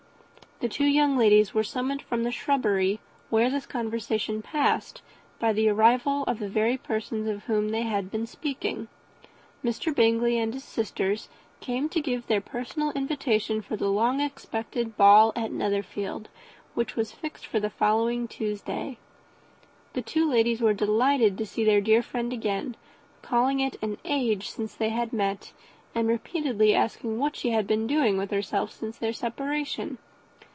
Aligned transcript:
The 0.61 0.69
two 0.69 0.85
young 0.85 1.17
ladies 1.17 1.55
were 1.55 1.63
summoned 1.63 2.03
from 2.03 2.21
the 2.21 2.29
shrubbery, 2.29 2.99
where 3.31 3.49
this 3.49 3.65
conversation 3.65 4.43
passed, 4.43 5.01
by 5.39 5.53
the 5.53 5.67
arrival 5.69 6.21
of 6.25 6.37
some 6.37 6.37
of 6.37 6.39
the 6.39 6.49
very 6.49 6.77
persons 6.77 7.27
of 7.27 7.45
whom 7.45 7.69
they 7.69 7.81
had 7.81 8.11
been 8.11 8.27
speaking; 8.27 8.87
Mr. 9.65 9.91
Bingley 9.95 10.37
and 10.37 10.53
his 10.53 10.63
sisters 10.63 11.29
came 11.61 11.89
to 11.89 11.99
give 11.99 12.27
their 12.27 12.41
personal 12.41 12.91
invitation 12.91 13.63
for 13.63 13.75
the 13.75 13.89
long 13.89 14.19
expected 14.19 14.95
ball 14.95 15.33
at 15.35 15.51
Netherfield, 15.51 16.29
which 16.75 16.95
was 16.95 17.11
fixed 17.11 17.47
for 17.47 17.59
the 17.59 17.71
following 17.71 18.27
Tuesday. 18.27 18.99
The 19.93 20.03
two 20.03 20.29
ladies 20.29 20.61
were 20.61 20.75
delighted 20.75 21.39
to 21.39 21.45
see 21.47 21.63
their 21.63 21.81
dear 21.81 22.03
friend 22.03 22.31
again, 22.31 22.75
called 23.23 23.59
it 23.59 23.77
an 23.81 23.97
age 24.05 24.49
since 24.49 24.75
they 24.75 24.89
had 24.89 25.11
met, 25.11 25.53
and 25.95 26.07
repeatedly 26.07 26.75
asked 26.75 27.03
what 27.03 27.35
she 27.35 27.49
had 27.49 27.65
been 27.65 27.87
doing 27.87 28.15
with 28.15 28.29
herself 28.29 28.71
since 28.71 28.99
their 28.99 29.11
separation. 29.11 29.97